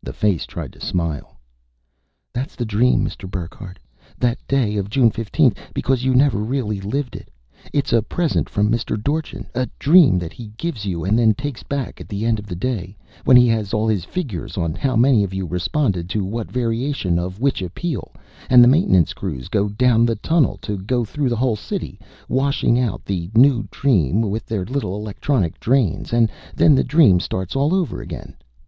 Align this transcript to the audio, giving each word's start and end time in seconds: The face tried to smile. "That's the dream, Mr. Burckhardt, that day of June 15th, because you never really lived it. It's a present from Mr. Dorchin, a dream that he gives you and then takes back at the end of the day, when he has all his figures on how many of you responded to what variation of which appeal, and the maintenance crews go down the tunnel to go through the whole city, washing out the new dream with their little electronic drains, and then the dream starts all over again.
The 0.00 0.12
face 0.12 0.46
tried 0.46 0.72
to 0.74 0.80
smile. 0.80 1.40
"That's 2.32 2.54
the 2.54 2.64
dream, 2.64 3.04
Mr. 3.04 3.28
Burckhardt, 3.28 3.80
that 4.16 4.38
day 4.46 4.76
of 4.76 4.88
June 4.88 5.10
15th, 5.10 5.56
because 5.74 6.04
you 6.04 6.14
never 6.14 6.38
really 6.38 6.80
lived 6.80 7.16
it. 7.16 7.32
It's 7.72 7.92
a 7.92 8.00
present 8.00 8.48
from 8.48 8.70
Mr. 8.70 8.96
Dorchin, 8.96 9.48
a 9.56 9.68
dream 9.80 10.20
that 10.20 10.32
he 10.32 10.52
gives 10.56 10.86
you 10.86 11.02
and 11.02 11.18
then 11.18 11.34
takes 11.34 11.64
back 11.64 12.00
at 12.00 12.08
the 12.08 12.24
end 12.24 12.38
of 12.38 12.46
the 12.46 12.54
day, 12.54 12.96
when 13.24 13.36
he 13.36 13.48
has 13.48 13.74
all 13.74 13.88
his 13.88 14.04
figures 14.04 14.56
on 14.56 14.72
how 14.76 14.94
many 14.94 15.24
of 15.24 15.34
you 15.34 15.44
responded 15.44 16.08
to 16.10 16.24
what 16.24 16.48
variation 16.48 17.18
of 17.18 17.40
which 17.40 17.60
appeal, 17.60 18.12
and 18.48 18.62
the 18.62 18.68
maintenance 18.68 19.12
crews 19.14 19.48
go 19.48 19.68
down 19.68 20.06
the 20.06 20.14
tunnel 20.14 20.58
to 20.58 20.78
go 20.78 21.04
through 21.04 21.28
the 21.28 21.34
whole 21.34 21.56
city, 21.56 21.98
washing 22.28 22.78
out 22.78 23.04
the 23.04 23.32
new 23.34 23.66
dream 23.72 24.20
with 24.30 24.46
their 24.46 24.64
little 24.64 24.94
electronic 24.94 25.58
drains, 25.58 26.12
and 26.12 26.30
then 26.54 26.76
the 26.76 26.84
dream 26.84 27.18
starts 27.18 27.56
all 27.56 27.74
over 27.74 28.00
again. 28.00 28.36